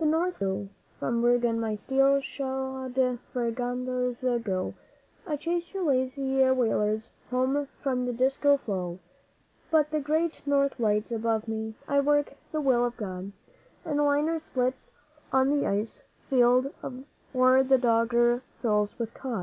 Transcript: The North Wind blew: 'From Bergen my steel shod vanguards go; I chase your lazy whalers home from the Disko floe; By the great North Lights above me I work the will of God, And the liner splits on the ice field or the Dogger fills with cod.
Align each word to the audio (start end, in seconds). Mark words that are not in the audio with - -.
The 0.00 0.04
North 0.04 0.40
Wind 0.40 0.68
blew: 0.68 0.68
'From 0.98 1.22
Bergen 1.22 1.60
my 1.60 1.76
steel 1.76 2.20
shod 2.20 2.96
vanguards 3.32 4.24
go; 4.42 4.74
I 5.24 5.36
chase 5.36 5.72
your 5.72 5.84
lazy 5.84 6.38
whalers 6.50 7.12
home 7.30 7.68
from 7.80 8.04
the 8.04 8.12
Disko 8.12 8.56
floe; 8.58 8.98
By 9.70 9.84
the 9.84 10.00
great 10.00 10.44
North 10.44 10.80
Lights 10.80 11.12
above 11.12 11.46
me 11.46 11.76
I 11.86 12.00
work 12.00 12.32
the 12.50 12.60
will 12.60 12.84
of 12.84 12.96
God, 12.96 13.30
And 13.84 14.00
the 14.00 14.02
liner 14.02 14.40
splits 14.40 14.92
on 15.32 15.50
the 15.50 15.64
ice 15.68 16.02
field 16.28 16.74
or 17.32 17.62
the 17.62 17.78
Dogger 17.78 18.42
fills 18.60 18.98
with 18.98 19.14
cod. 19.14 19.38